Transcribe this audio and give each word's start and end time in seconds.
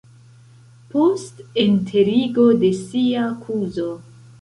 post 0.93 1.45
enterigo 1.65 2.49
de 2.65 2.75
sia 2.83 3.31
kuzo. 3.47 3.91